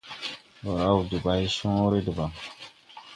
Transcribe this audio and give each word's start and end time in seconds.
Ndɔ 0.61 0.71
raw 0.79 0.99
debaycõõre 1.09 1.99
debaŋ. 2.05 2.31